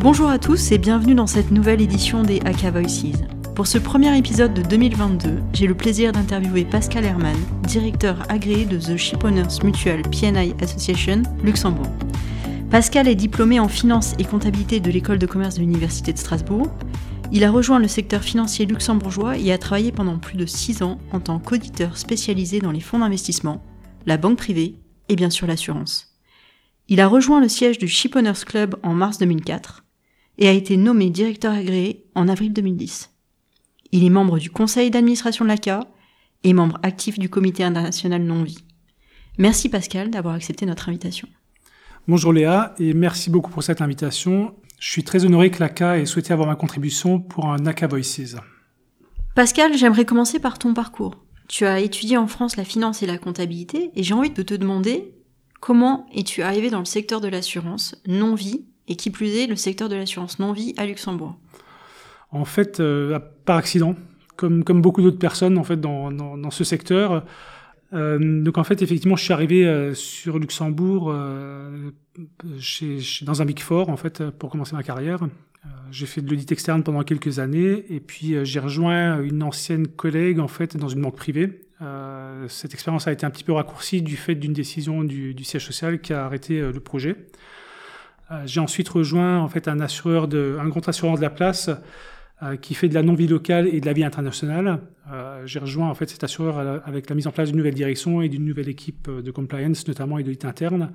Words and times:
Bonjour 0.00 0.28
à 0.28 0.38
tous 0.38 0.72
et 0.72 0.78
bienvenue 0.78 1.14
dans 1.14 1.26
cette 1.26 1.50
nouvelle 1.50 1.80
édition 1.80 2.22
des 2.24 2.40
AK 2.40 2.64
Voices. 2.72 3.12
Pour 3.54 3.66
ce 3.66 3.78
premier 3.78 4.16
épisode 4.18 4.52
de 4.52 4.60
2022, 4.60 5.38
j'ai 5.54 5.66
le 5.66 5.74
plaisir 5.74 6.12
d'interviewer 6.12 6.64
Pascal 6.64 7.04
Herman, 7.04 7.36
directeur 7.62 8.18
agréé 8.28 8.66
de 8.66 8.76
The 8.76 8.96
Shipowners 8.96 9.62
Mutual 9.62 10.02
PNI 10.02 10.54
Association, 10.60 11.22
Luxembourg. 11.42 11.90
Pascal 12.70 13.08
est 13.08 13.14
diplômé 13.14 13.60
en 13.60 13.68
finance 13.68 14.14
et 14.18 14.24
comptabilité 14.24 14.80
de 14.80 14.90
l'école 14.90 15.18
de 15.18 15.26
commerce 15.26 15.54
de 15.54 15.60
l'Université 15.60 16.12
de 16.12 16.18
Strasbourg. 16.18 16.68
Il 17.32 17.44
a 17.44 17.50
rejoint 17.50 17.78
le 17.78 17.88
secteur 17.88 18.22
financier 18.22 18.66
luxembourgeois 18.66 19.38
et 19.38 19.52
a 19.52 19.58
travaillé 19.58 19.92
pendant 19.92 20.18
plus 20.18 20.36
de 20.36 20.44
6 20.44 20.82
ans 20.82 20.98
en 21.12 21.20
tant 21.20 21.38
qu'auditeur 21.38 21.96
spécialisé 21.96 22.58
dans 22.58 22.72
les 22.72 22.80
fonds 22.80 22.98
d'investissement, 22.98 23.62
la 24.06 24.18
banque 24.18 24.38
privée 24.38 24.74
et 25.08 25.16
bien 25.16 25.30
sûr 25.30 25.46
l'assurance. 25.46 26.18
Il 26.88 27.00
a 27.00 27.06
rejoint 27.06 27.40
le 27.40 27.48
siège 27.48 27.78
du 27.78 27.88
Shipowners 27.88 28.44
Club 28.44 28.76
en 28.82 28.92
mars 28.92 29.16
2004 29.18 29.83
et 30.38 30.48
a 30.48 30.52
été 30.52 30.76
nommé 30.76 31.10
directeur 31.10 31.52
agréé 31.52 32.04
en 32.14 32.28
avril 32.28 32.52
2010. 32.52 33.10
Il 33.92 34.04
est 34.04 34.10
membre 34.10 34.38
du 34.38 34.50
conseil 34.50 34.90
d'administration 34.90 35.44
de 35.44 35.50
l'ACA 35.50 35.80
et 36.42 36.52
membre 36.52 36.78
actif 36.82 37.18
du 37.18 37.28
comité 37.28 37.64
international 37.64 38.22
non-vie. 38.22 38.64
Merci 39.38 39.68
Pascal 39.68 40.10
d'avoir 40.10 40.34
accepté 40.34 40.66
notre 40.66 40.88
invitation. 40.88 41.28
Bonjour 42.06 42.32
Léa 42.32 42.74
et 42.78 42.92
merci 42.92 43.30
beaucoup 43.30 43.50
pour 43.50 43.62
cette 43.62 43.80
invitation. 43.80 44.54
Je 44.78 44.90
suis 44.90 45.04
très 45.04 45.24
honoré 45.24 45.50
que 45.50 45.60
l'ACA 45.60 45.98
ait 45.98 46.06
souhaité 46.06 46.32
avoir 46.32 46.48
ma 46.48 46.56
contribution 46.56 47.20
pour 47.20 47.46
un 47.46 47.64
ACA 47.66 47.86
Voices. 47.86 48.36
Pascal, 49.34 49.76
j'aimerais 49.76 50.04
commencer 50.04 50.38
par 50.38 50.58
ton 50.58 50.74
parcours. 50.74 51.16
Tu 51.48 51.66
as 51.66 51.80
étudié 51.80 52.16
en 52.16 52.26
France 52.26 52.56
la 52.56 52.64
finance 52.64 53.02
et 53.02 53.06
la 53.06 53.18
comptabilité 53.18 53.90
et 53.94 54.02
j'ai 54.02 54.14
envie 54.14 54.30
de 54.30 54.42
te 54.42 54.54
demander 54.54 55.14
comment 55.60 56.06
es-tu 56.12 56.42
arrivé 56.42 56.70
dans 56.70 56.78
le 56.78 56.84
secteur 56.84 57.20
de 57.20 57.28
l'assurance, 57.28 57.96
non-vie 58.06 58.66
et 58.88 58.96
qui 58.96 59.10
plus 59.10 59.36
est 59.36 59.46
le 59.46 59.56
secteur 59.56 59.88
de 59.88 59.96
l'assurance 59.96 60.38
non-vie 60.38 60.74
à 60.76 60.86
Luxembourg 60.86 61.36
En 62.30 62.44
fait, 62.44 62.80
euh, 62.80 63.18
par 63.44 63.56
accident, 63.56 63.96
comme, 64.36 64.62
beaucoup 64.62 65.02
d'autres 65.02 65.18
personnes 65.18 65.58
en 65.58 65.64
fait 65.64 65.80
dans, 65.80 66.50
ce 66.50 66.64
secteur. 66.64 67.24
Euh, 67.92 68.42
donc 68.42 68.58
en 68.58 68.64
fait, 68.64 68.82
effectivement, 68.82 69.16
je 69.16 69.24
suis 69.24 69.32
arrivé 69.32 69.64
euh, 69.64 69.94
sur 69.94 70.38
Luxembourg 70.38 71.14
chez, 72.58 72.98
dans 73.22 73.42
un 73.42 73.44
Big 73.44 73.60
Four 73.60 73.88
en 73.88 73.96
fait 73.96 74.28
pour 74.30 74.50
commencer 74.50 74.74
ma 74.74 74.82
carrière. 74.82 75.20
J'ai 75.90 76.04
fait 76.04 76.20
de 76.20 76.28
l'audit 76.28 76.52
externe 76.52 76.82
pendant 76.82 77.02
quelques 77.04 77.38
années 77.38 77.86
et 77.88 77.98
puis 77.98 78.34
j'ai 78.44 78.60
rejoint 78.60 79.22
une 79.22 79.42
ancienne 79.42 79.86
collègue 79.86 80.38
en 80.38 80.48
fait 80.48 80.76
dans 80.76 80.88
une 80.88 81.00
banque 81.00 81.16
privée. 81.16 81.62
cette 82.48 82.74
expérience 82.74 83.06
a 83.06 83.12
été 83.12 83.24
un 83.24 83.30
petit 83.30 83.44
peu 83.44 83.52
raccourcie 83.52 84.02
du 84.02 84.16
fait 84.16 84.34
d'une 84.34 84.52
décision 84.52 85.04
du, 85.04 85.42
siège 85.42 85.64
social 85.64 86.02
qui 86.02 86.12
a 86.12 86.26
arrêté 86.26 86.60
le 86.60 86.80
projet. 86.80 87.16
Euh, 88.30 88.42
j'ai 88.46 88.60
ensuite 88.60 88.88
rejoint 88.88 89.40
en 89.40 89.48
fait 89.48 89.68
un 89.68 89.80
assureur 89.80 90.28
de, 90.28 90.56
un 90.60 90.68
grand 90.68 90.88
assureur 90.88 91.16
de 91.16 91.22
la 91.22 91.30
place 91.30 91.70
euh, 92.42 92.56
qui 92.56 92.74
fait 92.74 92.88
de 92.88 92.94
la 92.94 93.04
non-vie 93.04 93.28
locale 93.28 93.68
et 93.68 93.80
de 93.80 93.86
la 93.86 93.92
vie 93.92 94.02
internationale. 94.02 94.80
Euh, 95.12 95.46
j'ai 95.46 95.60
rejoint 95.60 95.88
en 95.88 95.94
fait 95.94 96.10
cet 96.10 96.24
assureur 96.24 96.82
avec 96.84 97.08
la 97.08 97.14
mise 97.14 97.28
en 97.28 97.30
place 97.30 97.48
d'une 97.48 97.58
nouvelle 97.58 97.74
direction 97.74 98.22
et 98.22 98.28
d'une 98.28 98.44
nouvelle 98.44 98.68
équipe 98.68 99.08
de 99.08 99.30
compliance, 99.30 99.86
notamment 99.86 100.18
et 100.18 100.24
d'audit 100.24 100.44
interne. 100.44 100.90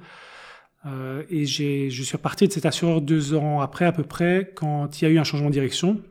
Euh, 0.85 1.23
et 1.29 1.45
je 1.45 2.03
suis 2.03 2.17
reparti 2.17 2.49
de 2.49 2.51
cet 2.51 2.65
assureur 2.65 2.99
deux 2.99 3.35
ans 3.35 3.61
après 3.61 3.85
à 3.85 3.93
peu 3.93 4.03
près, 4.03 4.51
quand 4.53 5.01
il 5.01 5.05
y 5.05 5.07
a 5.07 5.11
eu 5.11 5.17
un 5.17 5.23
changement 5.23 5.47
de 5.47 5.53
direction. 5.53 6.01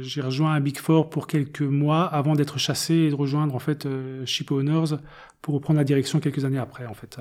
J'ai 0.00 0.20
rejoint 0.20 0.52
un 0.52 0.60
Big 0.60 0.78
Four 0.78 1.10
pour 1.10 1.26
quelques 1.26 1.60
mois 1.62 2.04
avant 2.04 2.34
d'être 2.34 2.58
chassé 2.58 2.94
et 2.94 3.10
de 3.10 3.14
rejoindre 3.14 3.54
en 3.54 3.60
fait 3.60 3.86
Ship 4.24 4.50
Owners 4.50 4.96
pour 5.42 5.54
reprendre 5.54 5.78
la 5.78 5.84
direction 5.84 6.20
quelques 6.20 6.44
années 6.44 6.58
après 6.58 6.86
en 6.86 6.94
fait. 6.94 7.18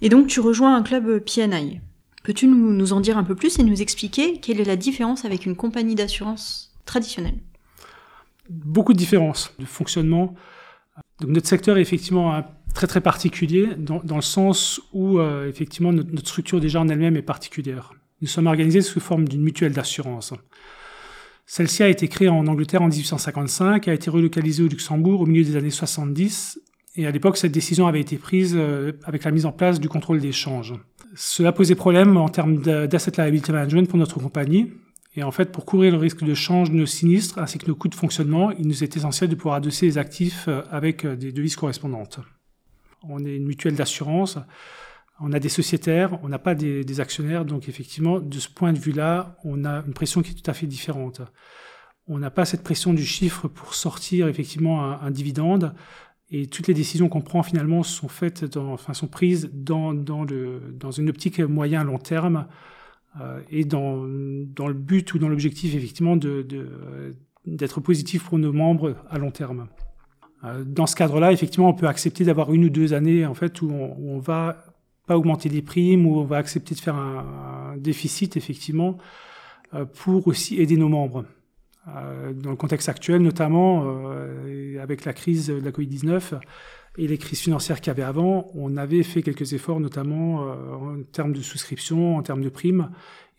Et 0.00 0.08
donc 0.08 0.26
tu 0.26 0.40
rejoins 0.40 0.76
un 0.76 0.82
club 0.82 1.20
PNI. 1.20 1.80
Peux-tu 2.22 2.46
nous, 2.46 2.92
en 2.92 3.00
dire 3.00 3.18
un 3.18 3.24
peu 3.24 3.34
plus 3.34 3.58
et 3.58 3.64
nous 3.64 3.82
expliquer 3.82 4.38
quelle 4.38 4.60
est 4.60 4.64
la 4.64 4.76
différence 4.76 5.24
avec 5.24 5.44
une 5.44 5.56
compagnie 5.56 5.94
d'assurance 5.94 6.72
traditionnelle? 6.84 7.38
Beaucoup 8.48 8.92
de 8.92 8.98
différences 8.98 9.52
de 9.58 9.64
fonctionnement. 9.64 10.34
Notre 11.26 11.48
secteur 11.48 11.78
est 11.78 11.80
effectivement 11.80 12.44
très 12.74 12.86
très 12.86 13.00
particulier 13.00 13.68
dans, 13.76 14.00
dans 14.04 14.16
le 14.16 14.22
sens 14.22 14.80
où 14.92 15.18
euh, 15.18 15.48
effectivement 15.48 15.92
notre, 15.92 16.10
notre, 16.10 16.28
structure 16.28 16.60
déjà 16.60 16.80
en 16.80 16.88
elle-même 16.88 17.16
est 17.16 17.22
particulière. 17.22 17.92
Nous 18.20 18.28
sommes 18.28 18.46
organisés 18.46 18.82
sous 18.82 19.00
forme 19.00 19.28
d'une 19.28 19.42
mutuelle 19.42 19.72
d'assurance. 19.72 20.32
Celle-ci 21.46 21.82
a 21.82 21.88
été 21.88 22.08
créée 22.08 22.28
en 22.28 22.46
Angleterre 22.46 22.82
en 22.82 22.88
1855, 22.88 23.88
a 23.88 23.92
été 23.92 24.10
relocalisée 24.10 24.62
au 24.62 24.68
Luxembourg 24.68 25.20
au 25.20 25.26
milieu 25.26 25.44
des 25.44 25.56
années 25.56 25.70
70 25.70 26.60
et 26.96 27.06
à 27.06 27.10
l'époque 27.10 27.36
cette 27.36 27.52
décision 27.52 27.86
avait 27.86 28.00
été 28.00 28.16
prise 28.16 28.54
euh, 28.56 28.92
avec 29.04 29.24
la 29.24 29.32
mise 29.32 29.46
en 29.46 29.52
place 29.52 29.80
du 29.80 29.88
contrôle 29.88 30.20
des 30.20 30.32
changes 30.32 30.74
cela 31.14 31.52
posait 31.52 31.74
problème 31.74 32.16
en 32.16 32.28
termes 32.28 32.62
d'asset 32.62 33.12
liability 33.18 33.52
management 33.52 33.88
pour 33.88 33.98
notre 33.98 34.18
compagnie. 34.18 34.72
Et 35.14 35.22
en 35.22 35.30
fait, 35.30 35.52
pour 35.52 35.66
couvrir 35.66 35.92
le 35.92 35.98
risque 35.98 36.24
de 36.24 36.34
change 36.34 36.70
de 36.70 36.76
nos 36.76 36.86
sinistres 36.86 37.38
ainsi 37.38 37.58
que 37.58 37.66
nos 37.66 37.74
coûts 37.74 37.88
de 37.88 37.94
fonctionnement, 37.94 38.50
il 38.52 38.66
nous 38.66 38.82
est 38.82 38.96
essentiel 38.96 39.28
de 39.28 39.34
pouvoir 39.34 39.56
adosser 39.56 39.86
les 39.86 39.98
actifs 39.98 40.46
euh, 40.48 40.62
avec 40.70 41.04
euh, 41.04 41.16
des 41.16 41.32
devises 41.32 41.56
correspondantes. 41.56 42.20
On 43.02 43.22
est 43.24 43.36
une 43.36 43.44
mutuelle 43.44 43.74
d'assurance, 43.74 44.38
on 45.20 45.32
a 45.32 45.38
des 45.38 45.50
sociétaires, 45.50 46.18
on 46.22 46.28
n'a 46.28 46.38
pas 46.38 46.54
des, 46.54 47.00
actionnaires, 47.00 47.44
donc 47.44 47.68
effectivement, 47.68 48.20
de 48.20 48.38
ce 48.38 48.48
point 48.48 48.72
de 48.72 48.78
vue-là, 48.78 49.36
on 49.44 49.64
a 49.64 49.84
une 49.86 49.92
pression 49.92 50.22
qui 50.22 50.30
est 50.30 50.34
tout 50.34 50.50
à 50.50 50.54
fait 50.54 50.66
différente. 50.66 51.20
On 52.06 52.18
n'a 52.18 52.30
pas 52.30 52.44
cette 52.44 52.62
pression 52.62 52.94
du 52.94 53.04
chiffre 53.04 53.48
pour 53.48 53.74
sortir 53.74 54.28
effectivement 54.28 55.00
un 55.00 55.10
dividende. 55.10 55.74
Et 56.34 56.46
toutes 56.46 56.66
les 56.66 56.74
décisions 56.74 57.10
qu'on 57.10 57.20
prend 57.20 57.42
finalement 57.42 57.82
sont 57.82 58.08
faites, 58.08 58.44
dans, 58.46 58.72
enfin 58.72 58.94
sont 58.94 59.06
prises 59.06 59.50
dans, 59.52 59.92
dans, 59.92 60.24
le, 60.24 60.60
dans 60.72 60.90
une 60.90 61.10
optique 61.10 61.38
moyen 61.40 61.84
long 61.84 61.98
terme 61.98 62.46
euh, 63.20 63.40
et 63.50 63.66
dans, 63.66 64.06
dans 64.06 64.66
le 64.66 64.74
but 64.74 65.12
ou 65.12 65.18
dans 65.18 65.28
l'objectif 65.28 65.74
effectivement 65.74 66.16
de, 66.16 66.46
d'être 67.44 67.80
positif 67.80 68.24
pour 68.24 68.38
nos 68.38 68.52
membres 68.52 68.96
à 69.10 69.18
long 69.18 69.30
terme. 69.30 69.68
Euh, 70.44 70.64
dans 70.64 70.86
ce 70.86 70.96
cadre-là, 70.96 71.32
effectivement, 71.32 71.68
on 71.68 71.74
peut 71.74 71.86
accepter 71.86 72.24
d'avoir 72.24 72.50
une 72.52 72.64
ou 72.64 72.70
deux 72.70 72.94
années 72.94 73.26
en 73.26 73.34
fait 73.34 73.60
où 73.60 73.70
on, 73.70 73.94
où 73.98 74.10
on 74.12 74.18
va 74.18 74.64
pas 75.06 75.18
augmenter 75.18 75.50
les 75.50 75.60
primes, 75.60 76.06
où 76.06 76.16
on 76.16 76.24
va 76.24 76.38
accepter 76.38 76.74
de 76.74 76.80
faire 76.80 76.96
un, 76.96 77.74
un 77.74 77.76
déficit 77.76 78.38
effectivement 78.38 78.96
euh, 79.74 79.84
pour 79.84 80.26
aussi 80.28 80.60
aider 80.62 80.78
nos 80.78 80.88
membres. 80.88 81.26
Euh, 81.88 82.32
dans 82.32 82.50
le 82.50 82.56
contexte 82.56 82.88
actuel, 82.88 83.22
notamment 83.22 83.82
euh, 83.86 84.80
avec 84.80 85.04
la 85.04 85.12
crise 85.12 85.48
de 85.48 85.54
la 85.54 85.72
Covid-19 85.72 86.38
et 86.96 87.08
les 87.08 87.18
crises 87.18 87.40
financières 87.40 87.80
qu'il 87.80 87.88
y 87.88 87.90
avait 87.90 88.04
avant, 88.04 88.52
on 88.54 88.76
avait 88.76 89.02
fait 89.02 89.22
quelques 89.22 89.52
efforts, 89.52 89.80
notamment 89.80 90.44
euh, 90.44 90.74
en 90.74 91.02
termes 91.02 91.32
de 91.32 91.40
souscription, 91.40 92.16
en 92.16 92.22
termes 92.22 92.42
de 92.42 92.48
primes, 92.50 92.90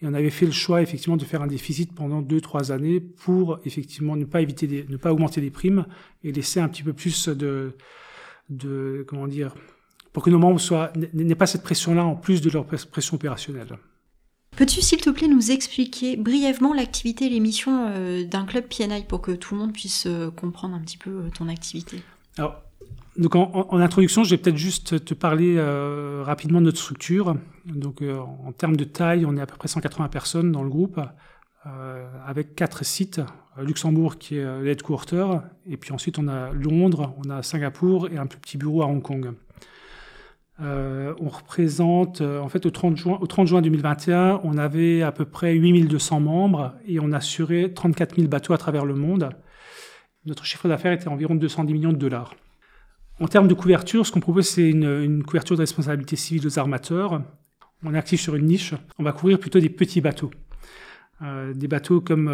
et 0.01 0.07
on 0.07 0.13
avait 0.13 0.29
fait 0.29 0.45
le 0.45 0.51
choix 0.51 0.81
effectivement 0.81 1.15
de 1.15 1.23
faire 1.23 1.41
un 1.41 1.47
déficit 1.47 1.95
pendant 1.95 2.21
deux 2.21 2.41
trois 2.41 2.73
années 2.73 2.99
pour 2.99 3.59
effectivement 3.63 4.17
ne 4.17 4.25
pas 4.25 4.41
éviter, 4.41 4.67
des, 4.67 4.85
ne 4.89 4.97
pas 4.97 5.13
augmenter 5.13 5.39
les 5.39 5.51
primes 5.51 5.85
et 6.25 6.33
laisser 6.33 6.59
un 6.59 6.67
petit 6.67 6.83
peu 6.83 6.91
plus 6.91 7.29
de, 7.29 7.71
de 8.49 9.05
comment 9.07 9.27
dire, 9.27 9.55
pour 10.11 10.21
que 10.21 10.29
nos 10.29 10.39
membres 10.39 10.59
n'aient 11.13 11.35
pas 11.35 11.47
cette 11.47 11.63
pression-là 11.63 12.03
en 12.03 12.15
plus 12.15 12.41
de 12.41 12.49
leur 12.49 12.65
pression 12.65 13.15
opérationnelle. 13.15 13.77
Peux-tu, 14.55 14.81
s'il 14.81 15.01
te 15.01 15.09
plaît, 15.09 15.27
nous 15.27 15.51
expliquer 15.51 16.15
brièvement 16.15 16.73
l'activité 16.73 17.25
et 17.25 17.29
les 17.29 17.39
missions 17.39 17.87
euh, 17.89 18.23
d'un 18.23 18.45
club 18.45 18.65
PNI 18.65 19.03
pour 19.07 19.21
que 19.21 19.31
tout 19.31 19.55
le 19.55 19.61
monde 19.61 19.73
puisse 19.73 20.05
euh, 20.05 20.29
comprendre 20.29 20.75
un 20.75 20.79
petit 20.79 20.97
peu 20.97 21.09
euh, 21.09 21.29
ton 21.35 21.49
activité? 21.49 22.03
Alors, 22.37 22.61
donc 23.17 23.35
en, 23.35 23.79
introduction, 23.79 24.23
je 24.23 24.31
vais 24.31 24.37
peut-être 24.37 24.57
juste 24.57 25.05
te 25.05 25.13
parler 25.13 25.61
rapidement 26.23 26.59
de 26.59 26.65
notre 26.65 26.79
structure. 26.79 27.35
Donc, 27.63 28.01
en 28.01 28.51
termes 28.53 28.75
de 28.75 28.85
taille, 28.85 29.23
on 29.27 29.37
est 29.37 29.41
à 29.41 29.45
peu 29.45 29.55
près 29.55 29.67
180 29.67 30.07
personnes 30.07 30.51
dans 30.51 30.63
le 30.63 30.69
groupe, 30.69 30.99
avec 32.25 32.55
quatre 32.55 32.83
sites. 32.83 33.21
Luxembourg 33.61 34.17
qui 34.17 34.37
est 34.37 34.61
l'headquarter, 34.63 35.27
et 35.67 35.77
puis 35.77 35.93
ensuite 35.93 36.17
on 36.17 36.27
a 36.27 36.51
Londres, 36.53 37.13
on 37.23 37.29
a 37.29 37.43
Singapour 37.43 38.09
et 38.11 38.17
un 38.17 38.25
plus 38.25 38.39
petit 38.39 38.57
bureau 38.57 38.81
à 38.81 38.87
Hong 38.87 39.03
Kong. 39.03 39.35
Euh, 40.61 41.15
on 41.19 41.29
représente, 41.29 42.21
euh, 42.21 42.39
en 42.39 42.47
fait, 42.47 42.65
au 42.65 42.69
30, 42.69 42.95
juin, 42.95 43.17
au 43.19 43.27
30 43.27 43.47
juin 43.47 43.61
2021, 43.61 44.41
on 44.43 44.57
avait 44.57 45.01
à 45.01 45.11
peu 45.11 45.25
près 45.25 45.55
8200 45.55 46.19
membres 46.19 46.73
et 46.85 46.99
on 46.99 47.11
assurait 47.11 47.69
34 47.73 48.15
000 48.15 48.27
bateaux 48.27 48.53
à 48.53 48.57
travers 48.57 48.85
le 48.85 48.93
monde. 48.93 49.29
Notre 50.25 50.45
chiffre 50.45 50.67
d'affaires 50.67 50.93
était 50.93 51.07
environ 51.07 51.35
210 51.35 51.73
millions 51.73 51.91
de 51.91 51.97
dollars. 51.97 52.35
En 53.19 53.27
termes 53.27 53.47
de 53.47 53.53
couverture, 53.53 54.05
ce 54.05 54.11
qu'on 54.11 54.19
propose, 54.19 54.47
c'est 54.47 54.69
une, 54.69 55.23
couverture 55.23 55.55
de 55.55 55.61
responsabilité 55.61 56.15
civile 56.15 56.47
aux 56.47 56.59
armateurs. 56.59 57.21
On 57.83 57.93
est 57.93 57.97
actif 57.97 58.21
sur 58.21 58.35
une 58.35 58.45
niche. 58.45 58.73
On 58.99 59.03
va 59.03 59.11
couvrir 59.11 59.39
plutôt 59.39 59.59
des 59.59 59.69
petits 59.69 60.01
bateaux. 60.01 60.31
des 61.21 61.67
bateaux 61.67 62.01
comme 62.01 62.25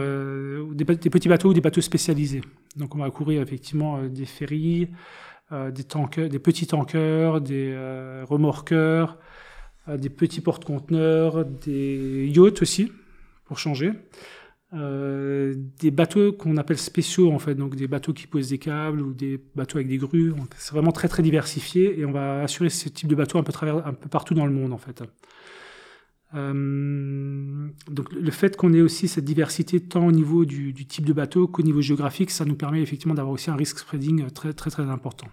des, 0.74 0.86
petits 0.86 1.30
bateaux 1.30 1.50
ou 1.50 1.54
des 1.54 1.62
bateaux 1.62 1.82
spécialisés. 1.82 2.42
Donc 2.78 2.96
on 2.96 3.00
va 3.00 3.10
couvrir 3.10 3.42
effectivement 3.42 4.04
des 4.04 4.26
ferries, 4.26 4.90
des, 5.52 5.84
tankers, 5.84 6.30
des 6.30 6.40
petits 6.40 6.68
tankers, 6.68 7.42
des 7.42 7.76
remorqueurs, 8.28 9.18
des 9.88 10.10
petits 10.10 10.42
porte-conteneurs, 10.42 11.46
des 11.46 12.28
yachts 12.28 12.62
aussi, 12.62 12.92
pour 13.46 13.58
changer. 13.58 13.94
Euh, 14.72 15.56
des 15.80 15.90
bateaux 15.90 16.32
qu'on 16.32 16.56
appelle 16.58 16.78
spéciaux 16.78 17.32
en 17.32 17.40
fait, 17.40 17.56
donc 17.56 17.76
des 17.76 17.88
bateaux 17.88 18.14
qui 18.14 18.28
posent 18.28 18.50
des 18.50 18.60
câbles 18.60 19.02
ou 19.02 19.14
des 19.14 19.44
bateaux 19.56 19.78
avec 19.78 19.88
des 19.88 19.98
grues. 19.98 20.32
C'est 20.58 20.74
vraiment 20.74 20.92
très 20.92 21.08
très 21.08 21.24
diversifié 21.24 22.00
et 22.00 22.06
on 22.06 22.12
va 22.12 22.42
assurer 22.42 22.70
ce 22.70 22.88
type 22.88 23.08
de 23.08 23.16
bateau 23.16 23.40
un 23.40 23.44
peu, 23.44 23.52
travers, 23.52 23.88
un 23.88 23.94
peu 23.94 24.10
partout 24.10 24.36
dans 24.36 24.46
le 24.46 24.52
monde 24.52 24.72
en 24.72 24.78
fait. 24.78 25.02
Euh, 26.36 27.68
donc 27.90 28.14
le 28.14 28.30
fait 28.30 28.56
qu'on 28.56 28.72
ait 28.74 28.82
aussi 28.82 29.08
cette 29.08 29.26
diversité 29.26 29.80
tant 29.80 30.06
au 30.06 30.12
niveau 30.12 30.46
du, 30.46 30.72
du 30.72 30.86
type 30.86 31.06
de 31.06 31.14
bateau 31.14 31.48
qu'au 31.48 31.64
niveau 31.64 31.82
géographique, 31.82 32.30
ça 32.30 32.46
nous 32.46 32.56
permet 32.56 32.84
effectivement 32.84 33.16
d'avoir 33.16 33.34
aussi 33.34 33.50
un 33.50 33.56
risk 33.56 33.80
spreading 33.80 34.30
très 34.30 34.54
très 34.54 34.70
très 34.70 34.84
important. 34.84 35.28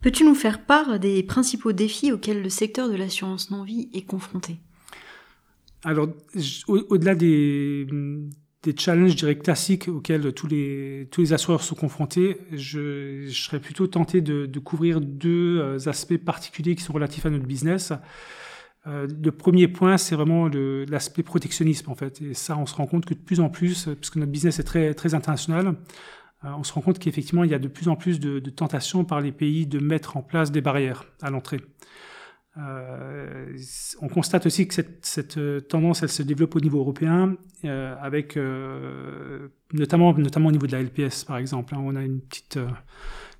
Peux-tu 0.00 0.24
nous 0.24 0.34
faire 0.34 0.64
part 0.64 0.98
des 0.98 1.22
principaux 1.22 1.72
défis 1.72 2.12
auxquels 2.12 2.42
le 2.42 2.48
secteur 2.48 2.88
de 2.88 2.94
l'assurance 2.94 3.50
non-vie 3.50 3.88
est 3.92 4.06
confronté? 4.06 4.56
Alors, 5.84 6.08
au-delà 6.68 7.14
des, 7.14 7.86
challenges, 8.76 9.16
dirais, 9.16 9.36
classiques 9.36 9.88
auxquels 9.88 10.32
tous 10.32 10.46
les, 10.46 11.32
assureurs 11.32 11.62
sont 11.62 11.74
confrontés, 11.74 12.38
je, 12.52 13.28
serais 13.30 13.60
plutôt 13.60 13.86
tenté 13.86 14.20
de, 14.20 14.58
couvrir 14.58 15.00
deux 15.00 15.58
euh, 15.58 15.88
aspects 15.88 16.18
particuliers 16.18 16.76
qui 16.76 16.82
sont 16.82 16.92
relatifs 16.92 17.26
à 17.26 17.30
notre 17.30 17.46
business. 17.46 17.92
Euh, 18.86 19.06
le 19.22 19.30
premier 19.30 19.68
point, 19.68 19.98
c'est 19.98 20.14
vraiment 20.14 20.48
l'aspect 20.88 21.22
protectionnisme, 21.22 21.90
en 21.90 21.94
fait. 21.94 22.20
Et 22.22 22.34
ça, 22.34 22.56
on 22.56 22.66
se 22.66 22.74
rend 22.74 22.86
compte 22.86 23.04
que 23.04 23.14
de 23.14 23.18
plus 23.18 23.40
en 23.40 23.50
plus, 23.50 23.88
puisque 24.00 24.16
notre 24.16 24.32
business 24.32 24.58
est 24.58 24.94
très, 24.94 25.14
international, 25.14 25.68
euh, 25.68 25.72
on 26.42 26.62
se 26.62 26.72
rend 26.72 26.80
compte 26.80 26.98
qu'effectivement, 26.98 27.44
il 27.44 27.50
y 27.50 27.54
a 27.54 27.58
de 27.58 27.68
plus 27.68 27.88
en 27.88 27.96
plus 27.96 28.20
de, 28.20 28.38
de 28.38 28.50
tentations 28.50 29.04
par 29.04 29.20
les 29.20 29.32
pays 29.32 29.66
de 29.66 29.78
mettre 29.78 30.16
en 30.16 30.22
place 30.22 30.50
des 30.50 30.60
barrières 30.60 31.04
à 31.20 31.30
l'entrée. 31.30 31.60
Euh, 32.58 33.56
on 34.00 34.08
constate 34.08 34.46
aussi 34.46 34.66
que 34.66 34.74
cette, 35.02 35.38
euh, 35.38 35.60
tendance, 35.60 36.02
elle 36.02 36.08
se 36.08 36.22
développe 36.22 36.56
au 36.56 36.60
niveau 36.60 36.80
européen, 36.80 37.36
euh, 37.64 37.94
avec 38.00 38.36
euh, 38.36 39.48
notamment, 39.72 40.12
notamment 40.14 40.48
au 40.48 40.52
niveau 40.52 40.66
de 40.66 40.72
la 40.72 40.82
LPS, 40.82 41.24
par 41.24 41.36
exemple. 41.36 41.74
Hein, 41.74 41.80
on 41.82 41.94
a 41.94 42.02
une 42.02 42.20
petite, 42.20 42.56
euh, 42.56 42.68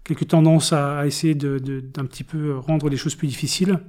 quelques 0.04 0.28
tendances 0.28 0.72
à, 0.72 1.06
essayer 1.06 1.34
d'un 1.34 1.56
de, 1.56 1.80
d'un 1.80 2.06
petit 2.06 2.24
peu 2.24 2.56
rendre 2.56 2.88
les 2.88 2.96
choses 2.96 3.16
plus 3.16 3.28
difficiles. 3.28 3.80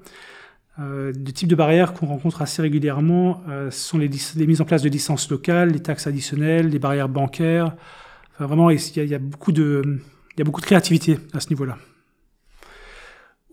Euh, 0.80 1.12
de 1.12 1.32
types 1.32 1.50
de 1.50 1.56
barrières 1.56 1.94
qu'on 1.94 2.08
rencontre 2.08 2.42
assez 2.42 2.62
régulièrement 2.62 3.44
euh, 3.50 3.70
sont 3.72 3.98
les, 3.98 4.10
les, 4.38 4.48
mises 4.48 4.62
en 4.62 4.66
place 4.66 4.82
de 4.82 4.90
licences 4.90 5.30
locales, 5.30 5.70
les 5.72 5.82
taxes 5.82 6.08
additionnelles, 6.08 6.70
les 6.70 6.80
barrières 6.80 7.10
bancaires. 7.10 7.76
Vraiment, 8.46 8.70
il 8.70 8.80
y, 9.10 9.14
a, 9.14 9.20
beaucoup 9.20 9.52
de, 9.52 10.00
créativité 10.62 11.20
à 11.34 11.40
ce 11.40 11.50
niveau-là. 11.50 11.78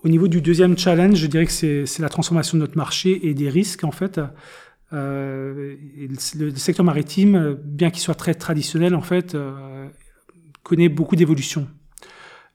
Au 0.03 0.09
niveau 0.09 0.29
du 0.29 0.41
deuxième 0.41 0.79
challenge, 0.79 1.17
je 1.17 1.27
dirais 1.27 1.47
que 1.47 1.53
c'est 1.87 1.99
la 1.99 2.09
transformation 2.09 2.57
de 2.57 2.63
notre 2.63 2.77
marché 2.77 3.29
et 3.29 3.35
des 3.35 3.49
risques, 3.49 3.85
en 3.85 3.91
fait. 3.91 4.21
Euh, 4.93 5.77
le, 6.39 6.51
secteur 6.57 6.85
maritime, 6.85 7.59
bien 7.63 7.91
qu'il 7.91 8.01
soit 8.01 8.15
très 8.15 8.35
traditionnel, 8.35 8.95
en 8.95 9.03
fait, 9.03 9.35
euh, 9.35 9.89
connaît 10.63 10.89
beaucoup 10.89 11.17
d'évolutions. 11.17 11.69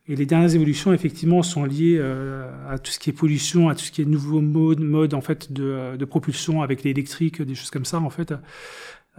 Et 0.07 0.15
les 0.15 0.25
dernières 0.25 0.55
évolutions, 0.55 0.91
effectivement, 0.91 1.43
sont 1.43 1.63
liées 1.63 1.97
euh, 1.99 2.49
à 2.69 2.79
tout 2.79 2.91
ce 2.91 2.99
qui 2.99 3.09
est 3.09 3.13
pollution, 3.13 3.69
à 3.69 3.75
tout 3.75 3.83
ce 3.83 3.91
qui 3.91 4.01
est 4.01 4.05
nouveau 4.05 4.41
mode, 4.41 4.79
mode 4.79 5.13
en 5.13 5.21
fait, 5.21 5.53
de, 5.53 5.95
de 5.97 6.05
propulsion 6.05 6.61
avec 6.61 6.83
l'électrique, 6.83 7.41
des 7.41 7.55
choses 7.55 7.69
comme 7.69 7.85
ça, 7.85 7.99
en 7.99 8.09
fait. 8.09 8.33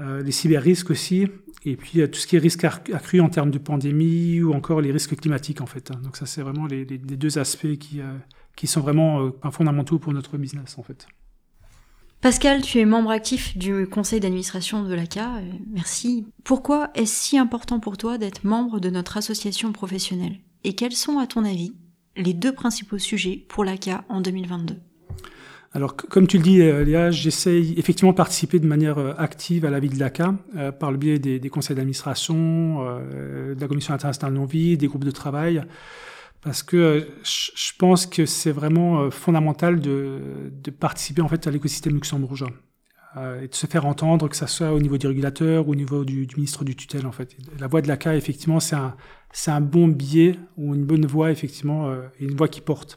Euh, 0.01 0.23
les 0.25 0.33
cyber-risques 0.33 0.91
aussi, 0.91 1.29
et 1.65 1.77
puis 1.77 2.01
tout 2.11 2.19
ce 2.19 2.27
qui 2.27 2.35
est 2.35 2.41
risque 2.41 2.65
accru 2.65 3.21
en 3.21 3.29
termes 3.29 3.53
de 3.53 3.59
pandémie 3.59 4.43
ou 4.43 4.53
encore 4.53 4.81
les 4.81 4.91
risques 4.91 5.15
climatiques 5.15 5.61
en 5.61 5.67
fait. 5.67 5.93
Donc 6.03 6.17
ça 6.17 6.27
c'est 6.27 6.43
vraiment 6.43 6.67
les, 6.67 6.85
deux 6.85 7.39
aspects 7.39 7.77
qui, 7.79 8.01
euh, 8.01 8.13
qui 8.57 8.67
sont 8.67 8.81
vraiment 8.81 9.21
euh, 9.21 9.51
fondamentaux 9.53 10.01
pour 10.01 10.13
notre 10.13 10.37
business 10.37 10.79
en 10.79 10.83
fait. 10.83 11.07
Pascal, 12.21 12.63
tu 12.63 12.81
es 12.81 12.85
membre 12.87 13.11
actif 13.11 13.57
du 13.57 13.87
conseil 13.87 14.19
d'administration 14.19 14.83
de 14.83 14.95
l'ACA. 14.95 15.43
Merci. 15.71 16.27
Pourquoi 16.43 16.91
est-ce 16.95 17.15
si 17.15 17.39
important 17.39 17.79
pour 17.79 17.97
toi 17.97 18.19
d'être 18.19 18.43
membre 18.45 18.81
de 18.81 18.91
notre 18.91 19.19
association 19.19 19.71
professionnelle? 19.73 20.41
Et 20.65 20.75
quels 20.75 20.95
sont, 20.95 21.19
à 21.19 21.27
ton 21.27 21.45
avis, 21.45 21.77
les 22.17 22.33
deux 22.33 22.53
principaux 22.53 22.99
sujets 22.99 23.45
pour 23.49 23.63
l'ACA 23.63 24.05
en 24.09 24.23
2022 24.23 24.77
alors, 25.77 25.97
comme 25.97 26.29
tu 26.29 26.37
le 26.37 26.45
dis, 26.45 26.61
euh, 26.63 26.85
Léa, 26.85 27.11
j'essaye 27.11 27.75
effectivement 27.77 28.13
de 28.13 28.17
participer 28.17 28.61
de 28.61 28.67
manière 28.67 28.99
euh, 28.99 29.13
active 29.19 29.65
à 29.65 29.71
la 29.71 29.81
vie 29.81 29.89
de 29.89 29.99
l'ACA 29.99 30.37
euh, 30.57 30.71
par 30.71 30.93
le 30.93 30.97
biais 30.97 31.19
des, 31.19 31.49
conseils 31.51 31.75
d'administration, 31.75 32.85
de 32.85 33.61
la 33.61 33.67
commission 33.67 33.93
internationale 33.93 34.35
non-vie, 34.35 34.77
des 34.77 34.87
groupes 34.87 35.05
de 35.05 35.11
travail, 35.11 35.65
parce 36.43 36.63
que 36.63 37.09
je 37.25 37.73
pense 37.77 38.07
que 38.07 38.25
c'est 38.25 38.53
vraiment 38.53 39.11
fondamental 39.11 39.81
de, 39.81 40.21
participer 40.79 41.23
en 41.23 41.29
fait 41.29 41.47
à 41.47 41.51
l'écosystème 41.51 41.95
luxembourgeois 41.95 42.51
et 43.43 43.49
de 43.49 43.55
se 43.55 43.67
faire 43.67 43.87
entendre, 43.87 44.29
que 44.29 44.37
ça 44.37 44.49
soit 44.49 44.73
au 44.73 44.81
niveau 44.81 44.99
du 44.99 45.07
régulateur 45.07 45.69
ou 45.69 45.73
au 45.73 45.75
niveau 45.77 46.05
du, 46.05 46.27
ministre 46.37 46.65
du 46.65 46.75
tutelle 46.75 47.07
en 47.07 47.13
fait. 47.13 47.37
La 47.59 47.67
voix 47.67 47.81
de 47.81 47.89
l'ACA, 47.89 48.17
effectivement, 48.17 48.61
c'est 48.61 48.77
un, 48.77 48.95
un 49.47 49.61
bon 49.61 49.89
biais 49.89 50.39
ou 50.57 50.75
une 50.75 50.85
bonne 50.85 51.07
voix 51.07 51.31
effectivement, 51.31 51.93
et 52.21 52.25
une 52.25 52.37
voix 52.37 52.49
qui 52.49 52.61
porte 52.61 52.97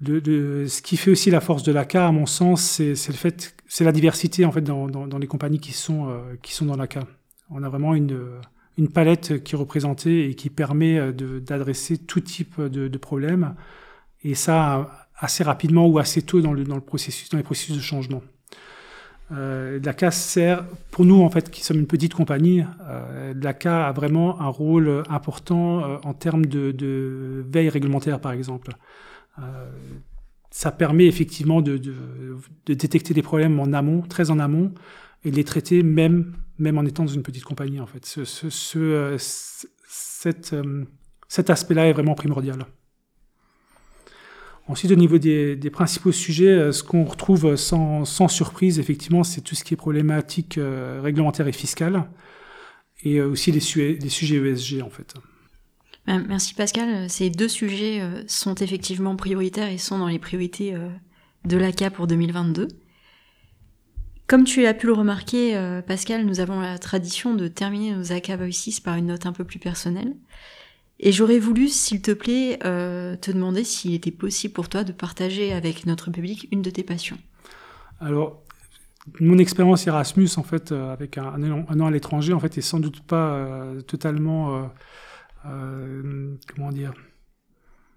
de, 0.00 0.18
de, 0.20 0.66
ce 0.66 0.82
qui 0.82 0.96
fait 0.96 1.10
aussi 1.10 1.30
la 1.30 1.40
force 1.40 1.62
de 1.62 1.72
l'ACA, 1.72 2.08
à 2.08 2.12
mon 2.12 2.26
sens, 2.26 2.62
c'est 2.62 3.08
le 3.08 3.14
fait, 3.14 3.54
c'est 3.66 3.84
la 3.84 3.92
diversité 3.92 4.44
en 4.44 4.52
fait 4.52 4.62
dans, 4.62 4.88
dans, 4.88 5.06
dans, 5.06 5.18
les 5.18 5.26
compagnies 5.26 5.60
qui 5.60 5.72
sont 5.72 6.08
euh, 6.08 6.20
qui 6.42 6.54
sont 6.54 6.66
dans 6.66 6.76
l'ACA. 6.76 7.00
On 7.50 7.62
a 7.62 7.68
vraiment 7.68 7.94
une 7.94 8.18
une 8.78 8.88
palette 8.88 9.42
qui 9.42 9.54
est 9.54 9.58
représentée 9.58 10.30
et 10.30 10.34
qui 10.34 10.48
permet 10.48 10.98
euh, 10.98 11.12
d'adresser 11.40 11.98
tout 11.98 12.20
type 12.20 12.60
de, 12.60 12.88
de 12.88 12.98
problèmes 12.98 13.54
et 14.22 14.34
ça 14.34 15.08
assez 15.16 15.44
rapidement 15.44 15.86
ou 15.86 15.98
assez 15.98 16.22
tôt 16.22 16.40
dans 16.40 16.52
le 16.52 16.64
dans 16.64 16.76
le 16.76 16.80
processus 16.80 17.28
dans 17.28 17.38
les 17.38 17.44
processus 17.44 17.76
de 17.76 17.82
changement. 17.82 18.22
Euh, 19.32 19.78
l'ACA 19.84 20.10
sert, 20.10 20.64
pour 20.90 21.04
nous 21.04 21.22
en 21.22 21.30
fait, 21.30 21.50
qui 21.50 21.62
sommes 21.62 21.78
une 21.78 21.86
petite 21.86 22.14
compagnie, 22.14 22.64
euh, 22.88 23.32
l'ACA 23.40 23.86
a 23.86 23.92
vraiment 23.92 24.40
un 24.40 24.48
rôle 24.48 25.04
important 25.08 25.84
euh, 25.84 25.96
en 26.02 26.14
termes 26.14 26.46
de, 26.46 26.72
de 26.72 27.44
veille 27.48 27.68
réglementaire, 27.68 28.20
par 28.20 28.32
exemple. 28.32 28.72
Euh, 29.42 29.70
ça 30.50 30.72
permet 30.72 31.06
effectivement 31.06 31.62
de, 31.62 31.80
détecter 32.66 33.14
des 33.14 33.22
problèmes 33.22 33.60
en 33.60 33.72
amont, 33.72 34.02
très 34.02 34.30
en 34.30 34.38
amont, 34.40 34.74
et 35.24 35.30
de 35.30 35.36
les 35.36 35.44
traiter 35.44 35.82
même, 35.82 36.34
même 36.58 36.76
en 36.76 36.84
étant 36.84 37.04
dans 37.04 37.12
une 37.12 37.22
petite 37.22 37.44
compagnie, 37.44 37.78
en 37.78 37.86
fait. 37.86 38.16
Euh, 38.18 39.18
euh, 40.52 40.84
cet 41.28 41.50
aspect-là 41.50 41.86
est 41.86 41.92
vraiment 41.92 42.14
primordial. 42.14 42.66
Ensuite, 44.66 44.90
au 44.90 44.96
niveau 44.96 45.18
des, 45.18 45.70
principaux 45.72 46.12
sujets, 46.12 46.72
ce 46.72 46.82
qu'on 46.82 47.04
retrouve 47.04 47.54
sans, 47.56 48.28
surprise, 48.28 48.78
effectivement, 48.80 49.22
c'est 49.22 49.40
tout 49.40 49.54
ce 49.54 49.62
qui 49.62 49.74
est 49.74 49.76
problématique 49.76 50.58
réglementaire 51.02 51.46
et 51.48 51.52
fiscale, 51.52 52.08
et 53.02 53.20
aussi 53.20 53.52
les, 53.52 53.60
sujets 53.60 54.36
ESG, 54.36 54.82
en 54.82 54.90
fait. 54.90 55.14
Euh, 56.08 56.18
merci 56.26 56.54
Pascal. 56.54 57.08
Ces 57.10 57.30
deux 57.30 57.48
sujets 57.48 58.00
euh, 58.00 58.22
sont 58.26 58.54
effectivement 58.56 59.16
prioritaires 59.16 59.68
et 59.68 59.78
sont 59.78 59.98
dans 59.98 60.08
les 60.08 60.18
priorités 60.18 60.74
euh, 60.74 60.88
de 61.44 61.56
l'ACA 61.56 61.90
pour 61.90 62.06
2022. 62.06 62.68
Comme 64.26 64.44
tu 64.44 64.64
as 64.66 64.74
pu 64.74 64.86
le 64.86 64.92
remarquer, 64.92 65.80
Pascal, 65.88 66.24
nous 66.24 66.38
avons 66.38 66.60
la 66.60 66.78
tradition 66.78 67.34
de 67.34 67.48
terminer 67.48 67.96
nos 67.96 68.12
ACA 68.12 68.36
Voices 68.36 68.78
par 68.78 68.94
une 68.94 69.06
note 69.06 69.26
un 69.26 69.32
peu 69.32 69.42
plus 69.42 69.58
personnelle. 69.58 70.14
Et 71.00 71.10
j'aurais 71.10 71.40
voulu, 71.40 71.66
s'il 71.66 72.00
te 72.00 72.12
plaît, 72.12 72.56
te 72.60 73.30
demander 73.32 73.64
s'il 73.64 73.92
était 73.92 74.12
possible 74.12 74.54
pour 74.54 74.68
toi 74.68 74.84
de 74.84 74.92
partager 74.92 75.52
avec 75.52 75.84
notre 75.84 76.12
public 76.12 76.46
une 76.52 76.62
de 76.62 76.70
tes 76.70 76.84
passions. 76.84 77.18
Alors, 77.98 78.40
mon 79.18 79.36
expérience 79.38 79.84
Erasmus, 79.88 80.28
en 80.36 80.44
fait, 80.44 80.70
avec 80.70 81.18
un, 81.18 81.42
an 81.42 81.86
à 81.86 81.90
l'étranger, 81.90 82.32
en 82.32 82.38
fait, 82.38 82.56
est 82.56 82.60
sans 82.60 82.78
doute 82.78 83.00
pas 83.00 83.48
totalement 83.88 84.54
euh, 84.54 84.62
comment 85.42 86.70
dire, 86.70 86.92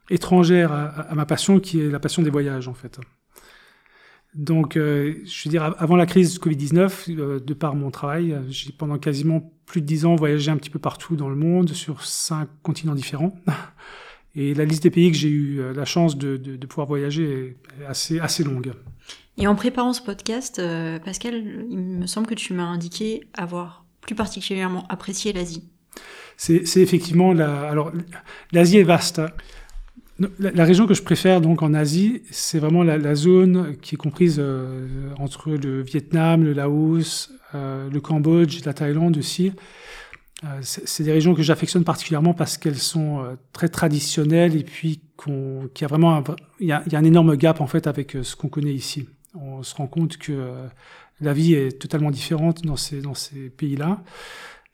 étrangère 0.09 0.71
à, 0.71 1.13
ma 1.15 1.25
passion, 1.25 1.59
qui 1.59 1.79
est 1.81 1.89
la 1.89 1.99
passion 1.99 2.21
des 2.21 2.29
voyages, 2.29 2.67
en 2.67 2.73
fait. 2.73 2.99
Donc, 4.33 4.77
euh, 4.77 5.15
je 5.25 5.43
veux 5.43 5.51
dire, 5.51 5.75
avant 5.77 5.95
la 5.95 6.05
crise 6.05 6.33
du 6.33 6.39
Covid-19, 6.39 7.11
euh, 7.11 7.39
de 7.39 7.53
par 7.53 7.75
mon 7.75 7.91
travail, 7.91 8.35
j'ai 8.49 8.71
pendant 8.71 8.97
quasiment 8.97 9.53
plus 9.65 9.81
de 9.81 9.85
dix 9.85 10.05
ans 10.05 10.15
voyagé 10.15 10.49
un 10.49 10.57
petit 10.57 10.71
peu 10.71 10.79
partout 10.79 11.15
dans 11.15 11.29
le 11.29 11.35
monde, 11.35 11.69
sur 11.69 12.03
cinq 12.03 12.49
continents 12.63 12.95
différents. 12.95 13.35
Et 14.35 14.53
la 14.53 14.65
liste 14.65 14.83
des 14.83 14.89
pays 14.89 15.11
que 15.11 15.17
j'ai 15.17 15.29
eu 15.29 15.59
euh, 15.59 15.73
la 15.73 15.85
chance 15.85 16.17
de, 16.17 16.37
pouvoir 16.65 16.87
voyager 16.87 17.57
est 17.79 17.85
assez, 17.85 18.19
assez 18.19 18.43
longue. 18.43 18.73
Et 19.37 19.47
en 19.47 19.55
préparant 19.55 19.93
ce 19.93 20.01
podcast, 20.01 20.59
euh, 20.59 20.99
Pascal, 20.99 21.35
il 21.69 21.77
me 21.77 22.07
semble 22.07 22.27
que 22.27 22.33
tu 22.33 22.53
m'as 22.53 22.63
indiqué 22.63 23.27
avoir 23.33 23.85
plus 24.01 24.15
particulièrement 24.15 24.85
apprécié 24.89 25.33
l'Asie 25.33 25.69
c'est 26.37 26.77
effectivement 26.77 27.33
la. 27.33 27.69
Alors, 27.69 27.91
l'Asie 28.51 28.77
est 28.77 28.83
vaste. 28.83 29.19
Hein. 29.19 29.29
La, 30.39 30.63
région 30.63 30.85
que 30.85 30.93
je 30.93 31.01
préfère 31.01 31.41
donc 31.41 31.63
en 31.63 31.73
Asie, 31.73 32.21
c'est 32.29 32.59
vraiment 32.59 32.83
la, 32.83 33.15
zone 33.15 33.75
qui 33.81 33.95
est 33.95 33.97
comprise 33.97 34.37
euh, 34.39 34.87
entre 35.17 35.49
le 35.51 35.81
Vietnam, 35.81 36.43
le 36.43 36.53
Laos, 36.53 37.31
le 37.53 37.99
Cambodge, 37.99 38.63
la 38.65 38.73
Thaïlande 38.73 39.17
aussi. 39.17 39.51
c'est 40.61 41.03
des 41.03 41.11
régions 41.11 41.33
que 41.33 41.41
j'affectionne 41.41 41.83
particulièrement 41.83 42.33
parce 42.33 42.57
qu'elles 42.57 42.77
sont 42.77 43.23
très 43.53 43.69
traditionnelles 43.69 44.55
et 44.55 44.63
puis 44.63 45.01
qu'il 45.23 45.81
y 45.81 45.83
a 45.83 45.87
vraiment 45.87 46.15
un, 46.15 46.23
il 46.59 46.67
y 46.67 46.71
a, 46.71 46.83
un 46.91 47.03
énorme 47.03 47.35
gap 47.35 47.59
en 47.61 47.67
fait 47.67 47.87
avec 47.87 48.17
ce 48.21 48.35
qu'on 48.35 48.49
connaît 48.49 48.73
ici. 48.73 49.07
On 49.35 49.61
se 49.63 49.75
rend 49.75 49.87
compte 49.87 50.17
que 50.17 50.51
la 51.21 51.33
vie 51.33 51.53
est 51.53 51.79
totalement 51.79 52.11
différente 52.11 52.63
dans 52.63 52.75
ces 52.75 53.49
pays-là 53.49 54.03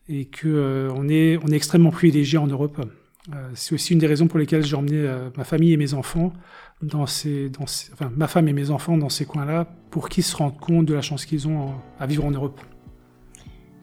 et 0.09 0.25
qu'on 0.25 0.89
on 0.95 1.07
est, 1.07 1.37
on 1.43 1.47
est 1.47 1.55
extrêmement 1.55 1.91
privilégié 1.91 2.37
en 2.37 2.47
Europe. 2.47 2.81
Euh, 3.33 3.49
c'est 3.53 3.75
aussi 3.75 3.93
une 3.93 3.99
des 3.99 4.07
raisons 4.07 4.27
pour 4.27 4.39
lesquelles 4.39 4.65
j'ai 4.65 4.75
emmené 4.75 4.97
euh, 4.97 5.29
ma 5.37 5.43
famille 5.43 5.71
et 5.71 5.77
mes 5.77 5.93
enfants 5.93 6.33
dans 6.81 7.05
ces, 7.05 7.49
dans 7.49 7.65
enfin, 7.93 8.11
ma 8.15 8.27
femme 8.27 8.47
et 8.47 8.53
mes 8.53 8.71
enfants 8.71 8.97
dans 8.97 9.09
ces 9.09 9.25
coins-là 9.25 9.67
pour 9.91 10.09
qu'ils 10.09 10.23
se 10.23 10.35
rendent 10.35 10.59
compte 10.59 10.85
de 10.85 10.93
la 10.93 11.01
chance 11.01 11.25
qu'ils 11.25 11.47
ont 11.47 11.73
à 11.99 12.07
vivre 12.07 12.25
en 12.25 12.31
Europe. 12.31 12.59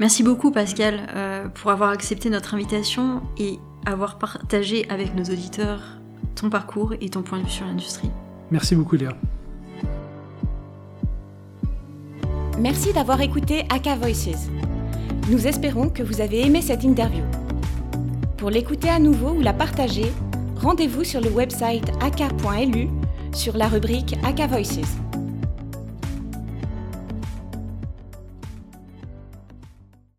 Merci 0.00 0.23
beaucoup 0.23 0.50
Pascal 0.50 1.06
euh, 1.14 1.49
pour 1.49 1.71
avoir 1.71 1.90
accepté 1.90 2.28
notre 2.28 2.54
invitation 2.54 3.23
et 3.38 3.59
avoir 3.87 4.18
partagé 4.18 4.88
avec 4.90 5.14
nos 5.14 5.25
auditeurs 5.25 5.80
ton 6.35 6.50
parcours 6.50 6.92
et 7.00 7.09
ton 7.09 7.23
point 7.23 7.38
de 7.38 7.45
vue 7.45 7.50
sur 7.50 7.66
l'industrie. 7.66 8.11
Merci 8.50 8.75
beaucoup 8.75 8.97
Léa. 8.97 9.16
Merci 12.61 12.92
d'avoir 12.92 13.21
écouté 13.21 13.64
Aka 13.71 13.97
Voices. 13.97 14.50
Nous 15.28 15.49
espérons 15.49 15.88
que 15.88 16.04
vous 16.04 16.21
avez 16.21 16.47
aimé 16.47 16.62
cette 16.62 16.85
interview. 16.85 17.25
Pour 18.37 18.49
l'écouter 18.49 18.88
à 18.88 19.00
nouveau 19.00 19.30
ou 19.30 19.40
la 19.40 19.52
partager, 19.52 20.12
rendez-vous 20.56 21.02
sur 21.02 21.21
le 21.21 21.30
website 21.30 21.90
aka.lu 22.00 22.88
sur 23.35 23.56
la 23.56 23.66
rubrique 23.66 24.16
Aka 24.25 24.47
Voices. 24.47 25.05